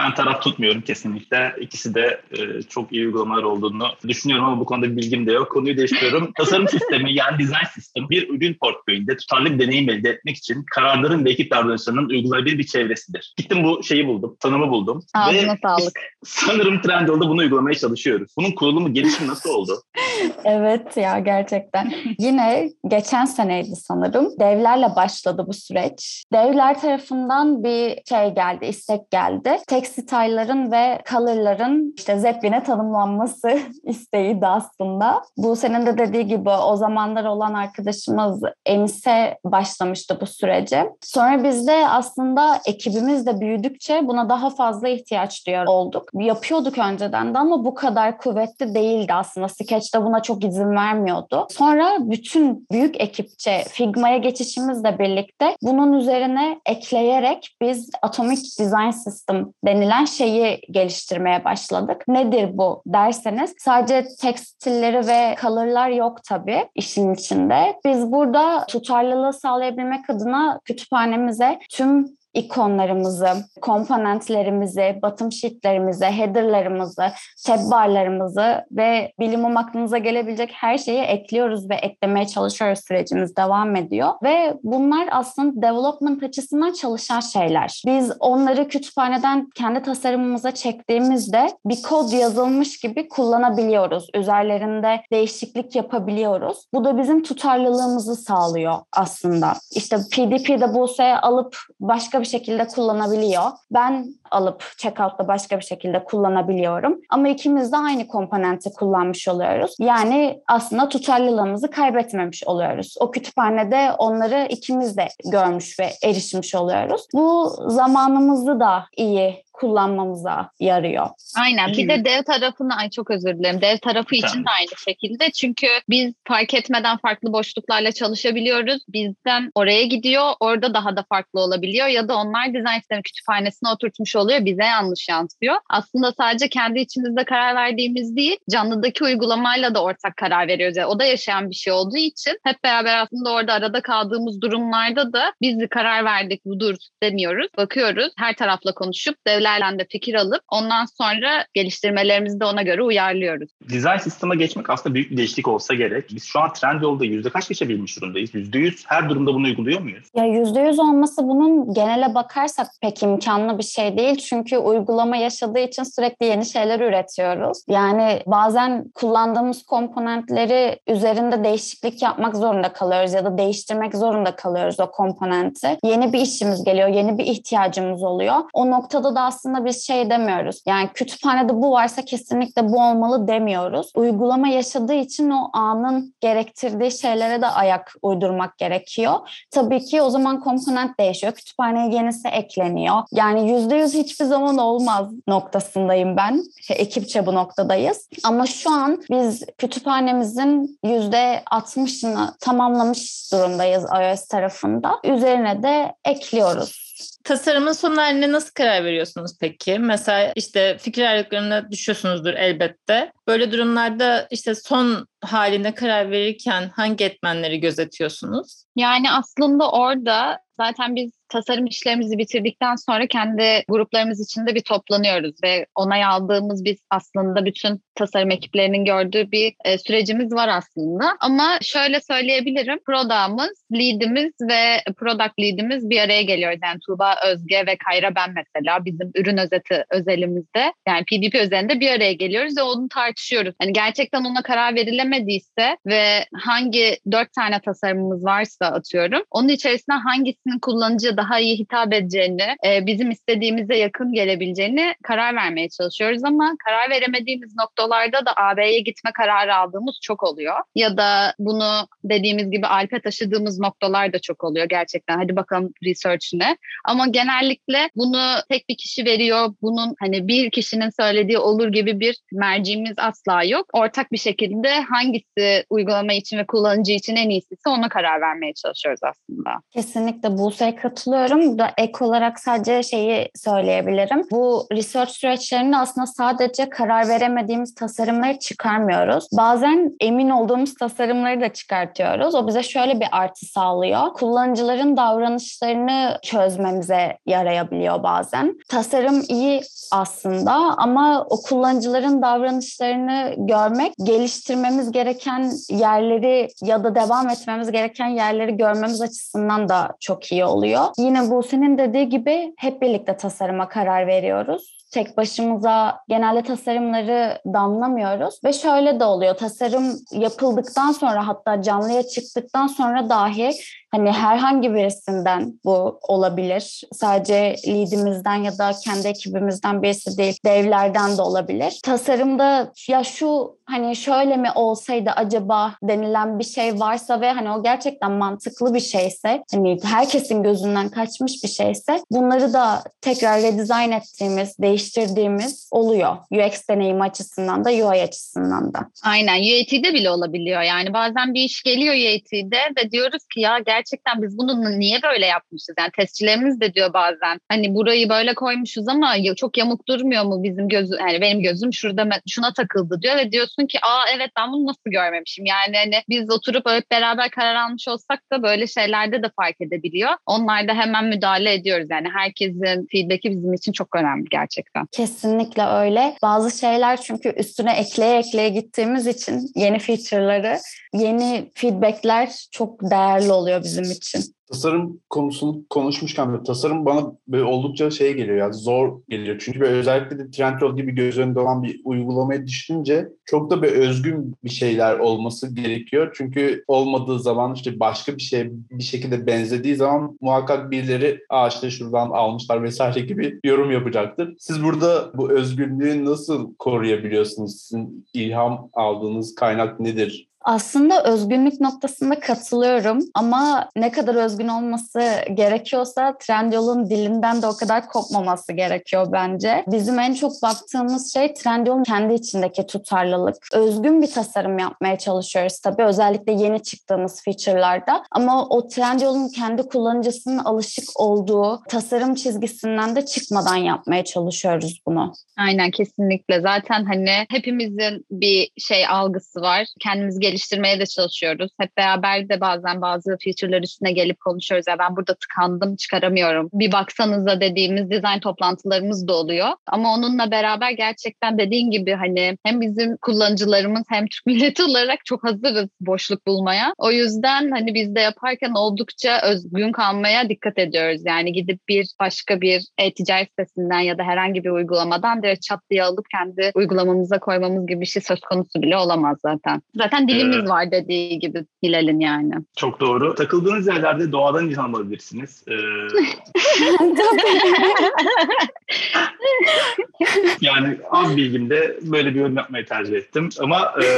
[0.00, 1.54] ben taraf tutmuyorum kesinlikle.
[1.60, 5.50] İkisi de e, çok iyi uygulamalar olduğunu düşünüyorum ama bu konuda bir bilgim de yok.
[5.52, 6.32] Konuyu değiştiriyorum.
[6.36, 11.24] Tasarım sistemi yani design sistem bir ürün portföyünde tutarlı bir deneyim elde etmek için kararların
[11.24, 13.34] ve ekip davranışlarının uygulanabilir bir çevresidir.
[13.36, 15.02] Gittim bu şeyi buldum, tanımı buldum.
[15.14, 16.00] Ağzına ve sağlık.
[16.24, 18.32] sanırım Trendyol'da bunu uygulamaya çalışıyoruz.
[18.38, 19.82] Bunun kurulumu, gelişimi nasıl oldu?
[20.44, 21.92] evet ya gerçekten.
[22.18, 24.28] Yine geçen seneydi sanırım.
[24.40, 26.24] Devlerle başladı bu süreç.
[26.32, 29.58] Devler tarafından bir şey geldi, istek geldi.
[29.96, 35.22] Textile'ların ve color'ların işte Zeppelin'e tanımlanması isteğiydi aslında.
[35.36, 40.90] Bu senin de dediği gibi o zamanlar olan arkadaşımız Enis'e başlamıştı bu sürece.
[41.00, 46.10] Sonra biz de aslında ekibimiz de büyüdükçe buna daha fazla ihtiyaç duyar olduk.
[46.14, 49.48] Yapıyorduk önceden de ama bu kadar kuvvetli değildi aslında.
[49.48, 51.46] Sketch'te buna çok izin vermiyordu.
[51.50, 59.79] Sonra bütün büyük ekipçe Figma'ya geçişimizle birlikte bunun üzerine ekleyerek biz Atomic Design System denilen
[60.04, 62.04] şeyi geliştirmeye başladık.
[62.08, 67.80] Nedir bu derseniz sadece tekstilleri ve color'lar yok tabii işin içinde.
[67.84, 73.28] Biz burada tutarlılığı sağlayabilmek adına kütüphanemize tüm ikonlarımızı,
[73.60, 77.02] komponentlerimizi, bottom sheetlerimizi, headerlarımızı,
[77.46, 84.08] tab barlarımızı ve bilimum aklınıza gelebilecek her şeyi ekliyoruz ve eklemeye çalışıyoruz sürecimiz devam ediyor.
[84.22, 87.82] Ve bunlar aslında development açısından çalışan şeyler.
[87.86, 94.08] Biz onları kütüphaneden kendi tasarımımıza çektiğimizde bir kod yazılmış gibi kullanabiliyoruz.
[94.14, 96.66] Üzerlerinde değişiklik yapabiliyoruz.
[96.74, 99.52] Bu da bizim tutarlılığımızı sağlıyor aslında.
[99.74, 100.90] İşte PDP'de bu
[101.22, 103.44] alıp başka bir şekilde kullanabiliyor.
[103.70, 107.00] Ben alıp checkout'ta başka bir şekilde kullanabiliyorum.
[107.10, 109.74] Ama ikimiz de aynı komponenti kullanmış oluyoruz.
[109.78, 112.94] Yani aslında tutarlılığımızı kaybetmemiş oluyoruz.
[113.00, 117.06] O kütüphanede onları ikimiz de görmüş ve erişmiş oluyoruz.
[117.14, 121.08] Bu zamanımızı da iyi kullanmamıza yarıyor.
[121.38, 121.72] Aynen.
[121.72, 123.60] Bir de dev tarafını ay çok özür dilerim.
[123.60, 125.30] Dev tarafı için de aynı şekilde.
[125.30, 128.82] Çünkü biz fark etmeden farklı boşluklarla çalışabiliyoruz.
[128.88, 130.32] Bizden oraya gidiyor.
[130.40, 131.86] Orada daha da farklı olabiliyor.
[131.86, 134.44] Ya da onlar dizayn sistemi kütüphanesine oturtmuş oluyor.
[134.44, 135.56] Bize yanlış yansıyor.
[135.70, 140.76] Aslında sadece kendi içimizde karar verdiğimiz değil, canlıdaki uygulamayla da ortak karar veriyoruz.
[140.76, 145.12] Yani o da yaşayan bir şey olduğu için hep beraber aslında orada arada kaldığımız durumlarda
[145.12, 147.48] da biz karar verdik budur demiyoruz.
[147.56, 148.12] Bakıyoruz.
[148.16, 153.50] Her tarafla konuşup devler ülkelerden de fikir alıp ondan sonra geliştirmelerimizi de ona göre uyarlıyoruz.
[153.68, 156.04] Dizayn sisteme geçmek aslında büyük bir değişiklik olsa gerek.
[156.14, 158.34] Biz şu an Trendyol'da yüzde kaç geçebilmiş durumdayız?
[158.34, 160.06] Yüzde yüz her durumda bunu uyguluyor muyuz?
[160.14, 164.16] Ya yüzde yüz olması bunun genele bakarsak pek imkanlı bir şey değil.
[164.16, 167.58] Çünkü uygulama yaşadığı için sürekli yeni şeyler üretiyoruz.
[167.68, 174.90] Yani bazen kullandığımız komponentleri üzerinde değişiklik yapmak zorunda kalıyoruz ya da değiştirmek zorunda kalıyoruz o
[174.90, 175.78] komponenti.
[175.84, 178.36] Yeni bir işimiz geliyor, yeni bir ihtiyacımız oluyor.
[178.52, 180.62] O noktada da aslında biz şey demiyoruz.
[180.66, 183.92] Yani kütüphanede bu varsa kesinlikle bu olmalı demiyoruz.
[183.94, 189.14] Uygulama yaşadığı için o anın gerektirdiği şeylere de ayak uydurmak gerekiyor.
[189.50, 191.32] Tabii ki o zaman komponent değişiyor.
[191.32, 193.02] Kütüphaneye yenisi ekleniyor.
[193.12, 196.42] Yani yüzde yüz hiçbir zaman olmaz noktasındayım ben.
[196.70, 198.08] Ekipçe bu noktadayız.
[198.24, 204.92] Ama şu an biz kütüphanemizin yüzde altmışını tamamlamış durumdayız iOS tarafında.
[205.04, 206.89] Üzerine de ekliyoruz
[207.24, 209.78] Tasarımın son haline nasıl karar veriyorsunuz peki?
[209.78, 213.12] Mesela işte fikir ayrılıklarına düşüyorsunuzdur elbette.
[213.26, 218.64] Böyle durumlarda işte son haline karar verirken hangi etmenleri gözetiyorsunuz?
[218.76, 225.66] Yani aslında orada zaten biz tasarım işlerimizi bitirdikten sonra kendi gruplarımız içinde bir toplanıyoruz ve
[225.74, 231.16] onay aldığımız biz aslında bütün tasarım ekiplerinin gördüğü bir e, sürecimiz var aslında.
[231.20, 232.78] Ama şöyle söyleyebilirim.
[232.86, 236.58] Product'ımız, lead'imiz ve product lead'imiz bir araya geliyoruz.
[236.62, 241.90] Yani Tuğba Özge ve Kayra ben mesela bizim ürün özeti özelimizde yani PDP özelinde bir
[241.90, 243.54] araya geliyoruz ve onu tartışıyoruz.
[243.62, 250.58] Yani gerçekten ona karar verilemediyse ve hangi dört tane tasarımımız varsa atıyorum onun içerisinde hangisinin
[250.58, 256.90] kullanıcı daha iyi hitap edeceğini, e, bizim istediğimize yakın gelebileceğini karar vermeye çalışıyoruz ama karar
[256.90, 260.56] veremediğimiz noktalarda da AB'ye gitme kararı aldığımız çok oluyor.
[260.74, 265.18] Ya da bunu dediğimiz gibi Alp'e taşıdığımız noktalar da çok oluyor gerçekten.
[265.18, 266.56] Hadi bakalım research ne?
[266.84, 269.54] Ama genellikle bunu tek bir kişi veriyor.
[269.62, 273.66] Bunun hani bir kişinin söylediği olur gibi bir merciğimiz asla yok.
[273.72, 279.00] Ortak bir şekilde hangisi uygulama için ve kullanıcı için en iyisi ona karar vermeye çalışıyoruz
[279.02, 279.50] aslında.
[279.70, 284.26] Kesinlikle Buse'ye katılıyorum da ek olarak sadece şeyi söyleyebilirim.
[284.30, 289.28] Bu research süreçlerinde aslında sadece karar veremediğimiz tasarımları çıkarmıyoruz.
[289.32, 292.34] Bazen emin olduğumuz tasarımları da çıkartıyoruz.
[292.34, 294.12] O bize şöyle bir artı sağlıyor.
[294.14, 298.58] Kullanıcıların davranışlarını çözmemize yarayabiliyor bazen.
[298.68, 307.70] Tasarım iyi aslında ama o kullanıcıların davranışlarını görmek, geliştirmemiz gereken yerleri ya da devam etmemiz
[307.70, 310.84] gereken yerleri görmemiz açısından da çok iyi oluyor.
[311.00, 314.80] Yine bu senin dediği gibi hep birlikte tasarıma karar veriyoruz.
[314.92, 319.34] tek başımıza genelde tasarımları damlamıyoruz ve şöyle de oluyor.
[319.34, 323.50] Tasarım yapıldıktan sonra hatta canlıya çıktıktan sonra dahi
[323.92, 326.82] Hani herhangi birisinden bu olabilir.
[326.92, 331.80] Sadece leadimizden ya da kendi ekibimizden birisi değil, devlerden de olabilir.
[331.84, 337.62] Tasarımda ya şu hani şöyle mi olsaydı acaba denilen bir şey varsa ve hani o
[337.62, 344.58] gerçekten mantıklı bir şeyse, hani herkesin gözünden kaçmış bir şeyse bunları da tekrar redesign ettiğimiz,
[344.58, 346.16] değiştirdiğimiz oluyor.
[346.30, 348.80] UX deneyimi açısından da UI açısından da.
[349.04, 350.62] Aynen UAT'de bile olabiliyor.
[350.62, 355.02] Yani bazen bir iş geliyor UAT'de ve diyoruz ki ya gel gerçekten biz bunu niye
[355.02, 355.74] böyle yapmışız?
[355.78, 360.68] Yani testçilerimiz de diyor bazen hani burayı böyle koymuşuz ama çok yamuk durmuyor mu bizim
[360.68, 364.66] gözü yani benim gözüm şurada şuna takıldı diyor ve diyorsun ki aa evet ben bunu
[364.66, 365.44] nasıl görmemişim?
[365.44, 370.10] Yani hani biz oturup hep beraber karar almış olsak da böyle şeylerde de fark edebiliyor.
[370.26, 371.86] Onlarda hemen müdahale ediyoruz.
[371.90, 374.86] Yani herkesin feedback'i bizim için çok önemli gerçekten.
[374.92, 376.14] Kesinlikle öyle.
[376.22, 380.58] Bazı şeyler çünkü üstüne ekleye ekleye gittiğimiz için yeni feature'ları,
[380.94, 384.22] yeni feedback'ler çok değerli oluyor bizim için.
[384.52, 389.42] Tasarım konusunu konuşmuşken tasarım bana böyle oldukça şey geliyor yani zor geliyor.
[389.44, 393.72] Çünkü böyle özellikle de Trendyol gibi göz önünde olan bir uygulamaya düşününce çok da bir
[393.72, 396.10] özgün bir şeyler olması gerekiyor.
[396.14, 401.70] Çünkü olmadığı zaman işte başka bir şey bir şekilde benzediği zaman muhakkak birileri Aa işte
[401.70, 404.34] şuradan almışlar vesaire gibi yorum yapacaktır.
[404.38, 407.60] Siz burada bu özgünlüğü nasıl koruyabiliyorsunuz?
[407.60, 410.29] Sizin ilham aldığınız kaynak nedir?
[410.44, 415.00] Aslında özgünlük noktasında katılıyorum ama ne kadar özgün olması
[415.34, 419.64] gerekiyorsa Trendyol'un dilinden de o kadar kopmaması gerekiyor bence.
[419.66, 423.36] Bizim en çok baktığımız şey Trendyol'un kendi içindeki tutarlılık.
[423.52, 430.38] Özgün bir tasarım yapmaya çalışıyoruz tabii özellikle yeni çıktığımız feature'larda ama o Trendyol'un kendi kullanıcısının
[430.38, 435.12] alışık olduğu tasarım çizgisinden de çıkmadan yapmaya çalışıyoruz bunu.
[435.36, 436.40] Aynen kesinlikle.
[436.40, 439.66] Zaten hani hepimizin bir şey algısı var.
[439.80, 441.50] Kendimiz geliştirmeye de çalışıyoruz.
[441.60, 444.66] Hep beraber de bazen bazı feature'lar üstüne gelip konuşuyoruz.
[444.68, 446.48] Ya ben burada tıkandım çıkaramıyorum.
[446.52, 449.48] Bir baksanıza dediğimiz dizayn toplantılarımız da oluyor.
[449.66, 455.24] Ama onunla beraber gerçekten dediğin gibi hani hem bizim kullanıcılarımız hem Türk milleti olarak çok
[455.24, 456.74] hazırız boşluk bulmaya.
[456.78, 461.02] O yüzden hani biz de yaparken oldukça özgün kalmaya dikkat ediyoruz.
[461.04, 465.84] Yani gidip bir başka bir e-ticaret sitesinden ya da herhangi bir uygulamadan direkt çat diye
[465.84, 469.62] alıp kendi uygulamamıza koymamız gibi bir şey söz konusu bile olamaz zaten.
[469.74, 472.34] Zaten dil ee, var dediği gibi Hilal'in yani.
[472.56, 473.14] Çok doğru.
[473.14, 475.44] Takıldığınız yerlerde doğadan ilham alabilirsiniz.
[475.48, 475.54] Ee,
[480.40, 483.28] yani az bilgimde böyle bir yorum yapmayı tercih ettim.
[483.40, 483.84] Ama e,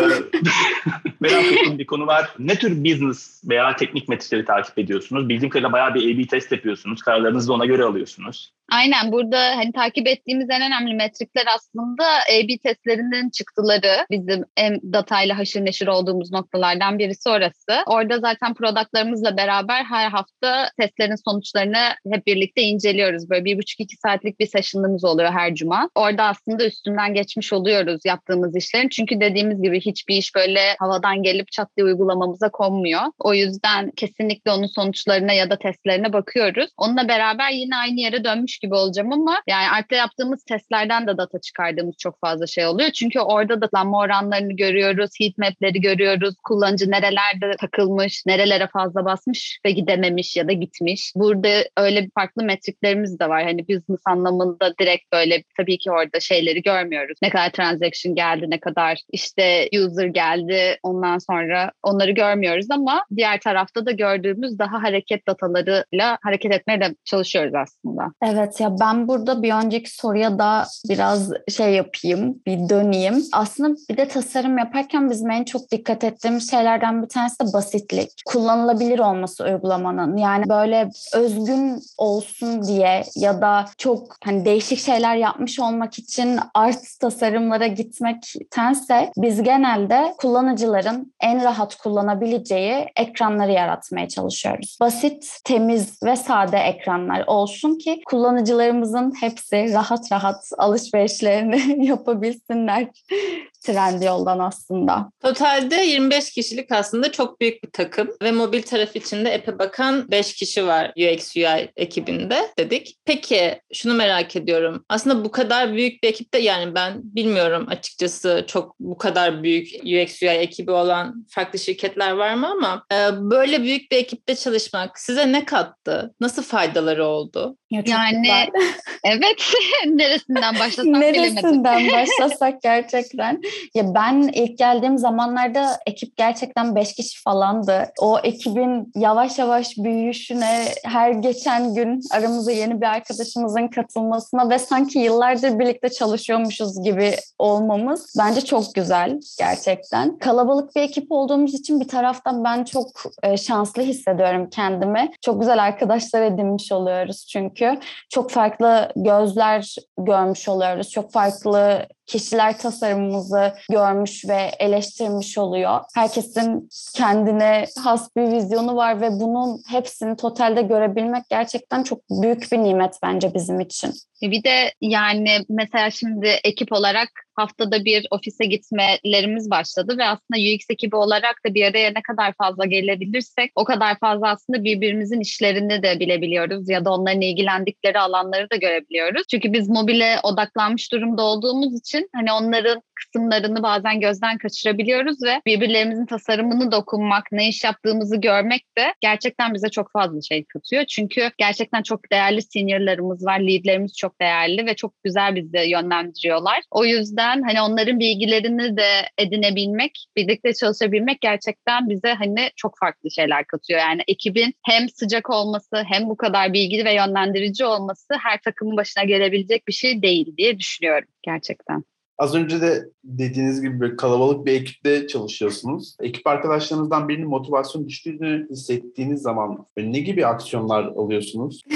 [1.23, 2.31] merak ettiğim bir konu var.
[2.39, 5.29] Ne tür business veya teknik metrikleri takip ediyorsunuz?
[5.29, 7.03] Bildiğim kadarıyla bayağı bir A-B test yapıyorsunuz.
[7.03, 8.53] Kararlarınızı da ona göre alıyorsunuz.
[8.73, 15.39] Aynen burada hani takip ettiğimiz en önemli metrikler aslında A-B testlerinden çıktıları bizim en datayla
[15.39, 17.85] haşır neşir olduğumuz noktalardan birisi orası.
[17.87, 23.31] Orada zaten productlarımızla beraber her hafta testlerin sonuçlarını hep birlikte inceliyoruz.
[23.31, 25.91] Böyle bir buçuk iki saatlik bir session'ımız oluyor her cuma.
[25.95, 28.89] Orada aslında üstünden geçmiş oluyoruz yaptığımız işlerin.
[28.89, 33.03] Çünkü dediğimiz gibi hiçbir iş böyle havadan gelip çat diye uygulamamıza konmuyor.
[33.19, 36.71] O yüzden kesinlikle onun sonuçlarına ya da testlerine bakıyoruz.
[36.77, 41.41] Onunla beraber yine aynı yere dönmüş gibi olacağım ama yani Alp'te yaptığımız testlerden de data
[41.41, 42.91] çıkardığımız çok fazla şey oluyor.
[42.91, 49.61] Çünkü orada da lanma oranlarını görüyoruz, heat map'leri görüyoruz, kullanıcı nerelerde takılmış, nerelere fazla basmış
[49.67, 51.13] ve gidememiş ya da gitmiş.
[51.17, 53.45] Burada öyle bir farklı metriklerimiz de var.
[53.45, 57.19] Hani business anlamında direkt böyle tabii ki orada şeyleri görmüyoruz.
[57.23, 63.41] Ne kadar transaction geldi, ne kadar işte user geldi ondan sonra onları görmüyoruz ama diğer
[63.41, 68.13] tarafta da gördüğümüz daha hareket datalarıyla hareket etmeye de çalışıyoruz aslında.
[68.23, 73.23] Evet ya ben burada bir önceki soruya da biraz şey yapayım, bir döneyim.
[73.33, 78.11] Aslında bir de tasarım yaparken bizim en çok dikkat ettiğimiz şeylerden bir tanesi de basitlik.
[78.27, 80.17] Kullanılabilir olması uygulamanın.
[80.17, 86.79] Yani böyle özgün olsun diye ya da çok hani değişik şeyler yapmış olmak için art
[87.01, 94.77] tasarımlara gitmektense biz genelde kullanıcıların en rahat kullanabileceği ekranları yaratmaya çalışıyoruz.
[94.81, 102.89] Basit, temiz ve sade ekranlar olsun ki kullanıcı kullanıcılarımızın hepsi rahat rahat alışverişlerini yapabilsinler
[103.63, 105.11] Trendyol'dan aslında.
[105.23, 110.35] Totalde 25 kişilik aslında çok büyük bir takım ve mobil taraf içinde epe bakan 5
[110.35, 112.97] kişi var UX UI ekibinde dedik.
[113.05, 114.85] Peki şunu merak ediyorum.
[114.89, 120.23] Aslında bu kadar büyük bir ekipte yani ben bilmiyorum açıkçası çok bu kadar büyük UX
[120.23, 120.82] UI ekibi olan
[121.29, 122.97] farklı şirketler var mı ama e,
[123.31, 126.15] böyle büyük bir ekipte çalışmak size ne kattı?
[126.21, 127.57] Nasıl faydaları oldu?
[127.73, 128.49] Ya Yani güzel.
[129.05, 129.53] evet
[129.87, 131.01] neresinden bilemedim.
[131.01, 133.41] Neresinden başlasak gerçekten.
[133.75, 137.93] Ya ben ilk geldiğim zamanlarda ekip gerçekten beş kişi falandı.
[138.01, 144.99] O ekibin yavaş yavaş büyüyüşüne, her geçen gün aramıza yeni bir arkadaşımızın katılmasına ve sanki
[144.99, 150.19] yıllardır birlikte çalışıyormuşuz gibi olmamız bence çok güzel gerçekten.
[150.19, 152.89] Kalabalık bir ekip olduğumuz için bir taraftan ben çok
[153.23, 155.11] e, şanslı hissediyorum kendimi.
[155.21, 157.62] Çok güzel arkadaşlar edinmiş oluyoruz çünkü.
[158.09, 160.91] Çok farklı gözler görmüş oluyoruz.
[160.91, 165.81] Çok farklı kişiler tasarımımızı görmüş ve eleştirmiş oluyor.
[165.95, 172.59] Herkesin kendine has bir vizyonu var ve bunun hepsini totalde görebilmek gerçekten çok büyük bir
[172.59, 173.93] nimet bence bizim için.
[174.23, 180.71] Bir de yani mesela şimdi ekip olarak haftada bir ofise gitmelerimiz başladı ve aslında UX
[180.71, 185.83] ekibi olarak da bir araya ne kadar fazla gelebilirsek o kadar fazla aslında birbirimizin işlerini
[185.83, 189.23] de bilebiliyoruz ya da onların ilgilendikleri alanları da görebiliyoruz.
[189.31, 196.07] Çünkü biz mobile odaklanmış durumda olduğumuz için hani onların kısımlarını bazen gözden kaçırabiliyoruz ve birbirlerimizin
[196.07, 200.85] tasarımını dokunmak, ne iş yaptığımızı görmek de gerçekten bize çok fazla şey katıyor.
[200.85, 206.61] Çünkü gerçekten çok değerli seniorlarımız var, leadlerimiz çok değerli ve çok güzel bizi yönlendiriyorlar.
[206.71, 208.89] O yüzden hani onların bilgilerini de
[209.19, 213.81] edinebilmek, birlikte çalışabilmek gerçekten bize hani çok farklı şeyler katıyor.
[213.81, 219.05] Yani ekibin hem sıcak olması hem bu kadar bilgili ve yönlendirici olması her takımın başına
[219.05, 221.85] gelebilecek bir şey değil diye düşünüyorum gerçekten.
[222.19, 225.97] Az önce de dediğiniz gibi böyle kalabalık bir ekipte çalışıyorsunuz.
[226.01, 231.63] Ekip arkadaşlarınızdan birinin motivasyon düştüğünü hissettiğiniz zaman ne gibi aksiyonlar alıyorsunuz?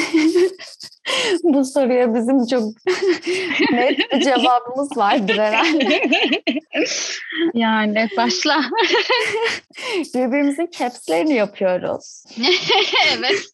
[1.42, 2.62] Bu soruya bizim çok
[3.72, 6.02] net bir cevabımız vardır herhalde.
[7.54, 8.64] yani başla.
[10.14, 12.24] Birbirimizin capslerini yapıyoruz.
[13.16, 13.44] evet.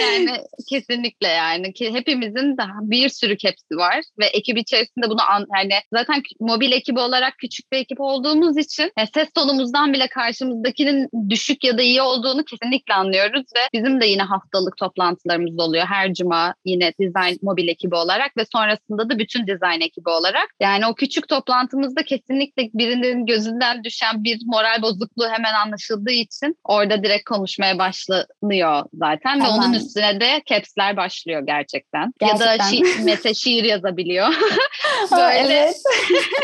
[0.00, 0.36] Yani
[0.68, 1.72] kesinlikle yani.
[1.72, 6.72] Ki hepimizin daha bir sürü hepsi var ve ekip içerisinde bunu an, yani zaten mobil
[6.72, 11.82] ekibi olarak küçük bir ekip olduğumuz için yani ses tonumuzdan bile karşımızdakinin düşük ya da
[11.82, 15.86] iyi olduğunu kesinlikle anlıyoruz ve bizim de yine haftalık toplantılarımız oluyor.
[15.86, 20.48] Her cuma yine design mobil ekibi olarak ve sonrasında da bütün design ekibi olarak.
[20.60, 27.02] Yani o küçük toplantımızda kesinlikle birinin gözünden düşen bir moral bozukluğu hemen anlaşıldığı için orada
[27.02, 32.12] direkt konuşmaya başlanıyor zaten ve onun üstüne de caps'ler başlıyor gerçekten.
[32.20, 32.58] Ya Gerçekten.
[32.58, 34.28] da şi- Mete şiir yazabiliyor.
[35.12, 35.54] Böyle.
[35.54, 35.76] evet.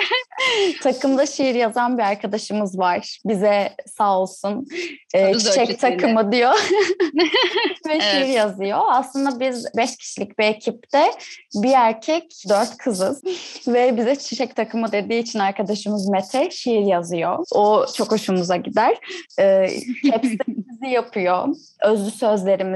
[0.82, 3.18] Takımda şiir yazan bir arkadaşımız var.
[3.26, 4.66] Bize sağ olsun
[5.14, 5.76] e, çiçek ölçüsüyle.
[5.76, 6.54] takımı diyor.
[7.88, 8.34] Ve şiir Evet.
[8.36, 8.80] yazıyor.
[8.88, 11.10] Aslında biz beş kişilik bir ekipte
[11.54, 13.22] bir erkek, dört kızız.
[13.68, 17.44] Ve bize çiçek takımı dediği için arkadaşımız Mete şiir yazıyor.
[17.52, 18.96] O çok hoşumuza gider.
[19.38, 19.68] E,
[20.10, 21.48] caps'lerimizi yapıyor.
[21.84, 22.10] Özlü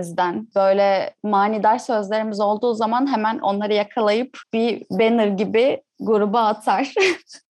[0.09, 0.49] sözlerimizden.
[0.57, 6.93] Böyle manidar sözlerimiz olduğu zaman hemen onları yakalayıp bir banner gibi gruba atar.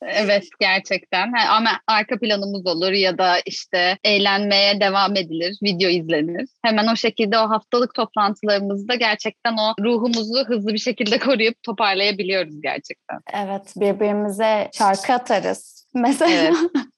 [0.02, 1.32] Evet gerçekten.
[1.48, 6.48] Ama arka planımız olur ya da işte eğlenmeye devam edilir, video izlenir.
[6.64, 13.18] Hemen o şekilde o haftalık toplantılarımızda gerçekten o ruhumuzu hızlı bir şekilde koruyup toparlayabiliyoruz gerçekten.
[13.32, 15.86] evet, birbirimize şarkı atarız.
[15.94, 16.54] Mesela Evet.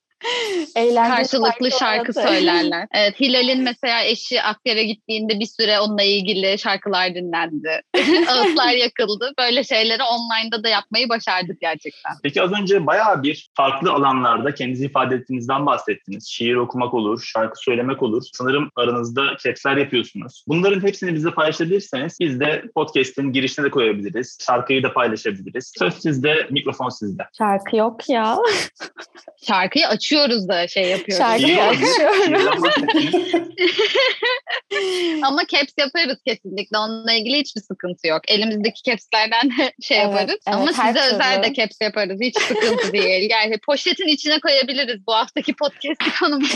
[0.76, 2.28] eğlenceli Karşılıklı şarkı atarız.
[2.28, 2.86] söylerler.
[2.94, 7.82] Evet, Hilal'in mesela eşi Akdere gittiğinde bir süre onunla ilgili şarkılar dinlendi.
[8.28, 9.32] Ağıtlar yakıldı.
[9.38, 12.12] Böyle şeyleri online'da da yapmayı başardık gerçekten.
[12.22, 16.28] Peki az önce bayağı bir farklı alanlarda kendinizi ifade ettiğinizden bahsettiniz.
[16.28, 18.22] Şiir okumak olur, şarkı söylemek olur.
[18.32, 20.44] Sanırım aranızda caps'ler yapıyorsunuz.
[20.48, 24.38] Bunların hepsini bize paylaşabilirseniz biz de podcast'in girişine de koyabiliriz.
[24.46, 25.72] Şarkıyı da paylaşabiliriz.
[25.78, 27.22] Söz sizde, mikrofon sizde.
[27.38, 28.38] Şarkı yok ya.
[29.46, 31.24] Şarkıyı açıyoruz da şey yapıyoruz.
[31.24, 31.68] Şarkı Şiir var.
[31.68, 32.24] açıyorum.
[32.24, 33.34] Şiirden bahsettiniz.
[35.24, 36.78] Ama caps yaparız kesinlikle.
[36.78, 38.20] Onunla ilgili hiçbir sıkıntı yok.
[38.30, 40.28] Elimizdeki capslerden de şey Evet, yaparız.
[40.30, 41.54] evet, Ama size özel de türlü.
[41.54, 42.20] caps yaparız.
[42.22, 43.30] Hiç sıkıntı değil.
[43.30, 46.54] Yani poşetin içine koyabiliriz bu haftaki podcast konumuzu.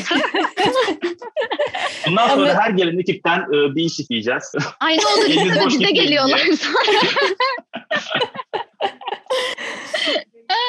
[2.06, 4.52] Bundan sonra Ama- her gelen ekipten e, bir iş isteyeceğiz.
[4.80, 6.74] Aynı olur Eliniz istemez boş bize geliyorlar sonra.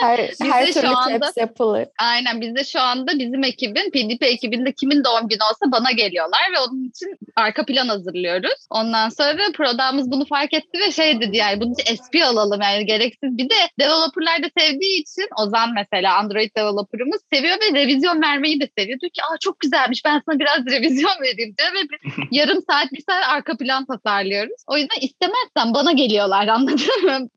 [0.01, 1.85] Her, Bizde her şu türlü anda- caps yapılır.
[2.01, 6.59] Aynen bizde şu anda bizim ekibin PDP ekibinde kimin doğum günü olsa bana geliyorlar ve
[6.59, 8.65] onun için arka plan hazırlıyoruz.
[8.69, 12.85] Ondan sonra prodamız bunu fark etti ve şey dedi yani bunun için SP alalım yani
[12.85, 13.37] gereksiz.
[13.37, 18.69] Bir de developerlar da sevdiği için Ozan mesela Android developerımız seviyor ve revizyon vermeyi de
[18.77, 18.99] seviyor.
[18.99, 22.91] Diyor ki Aa, çok güzelmiş ben sana biraz revizyon vereyim diyor ve bir yarım saat
[22.91, 24.63] bir saat arka plan tasarlıyoruz.
[24.67, 27.27] O yüzden istemezsen bana geliyorlar anladın mı?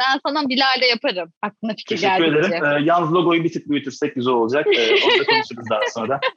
[0.00, 1.32] ben sana Bilal'le yaparım.
[1.42, 2.56] Aklına fikir Teşekkür geldikçe.
[2.56, 2.64] ederim.
[2.64, 4.66] E, yalnız logoyu bir tık büyütürsek güzel olacak.
[4.66, 6.20] E, onu da konuşuruz daha sonra.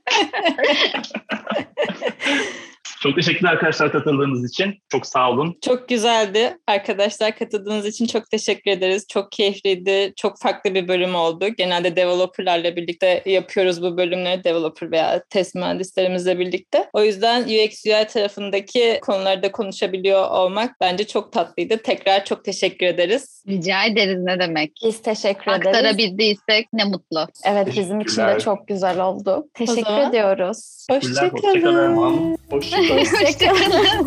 [3.03, 4.75] Çok teşekkürler arkadaşlar katıldığınız için.
[4.89, 5.57] Çok sağ olun.
[5.65, 6.57] Çok güzeldi.
[6.67, 9.05] Arkadaşlar katıldığınız için çok teşekkür ederiz.
[9.09, 10.13] Çok keyifliydi.
[10.15, 11.47] Çok farklı bir bölüm oldu.
[11.57, 14.43] Genelde developerlarla birlikte yapıyoruz bu bölümleri.
[14.43, 16.89] Developer veya test mühendislerimizle birlikte.
[16.93, 21.77] O yüzden UX UI tarafındaki konularda konuşabiliyor olmak bence çok tatlıydı.
[21.77, 23.43] Tekrar çok teşekkür ederiz.
[23.47, 24.71] Rica ederiz ne demek.
[24.85, 25.67] Biz teşekkür ederiz.
[25.67, 27.27] Aktarabildiysek ne mutlu.
[27.45, 29.47] Evet bizim için de çok güzel oldu.
[29.53, 30.87] Teşekkür ediyoruz.
[30.91, 31.29] Hoşçakalın.
[31.31, 32.37] Hoşçakalın.
[32.49, 32.88] Hoşçakalın.
[33.05, 34.03] してください。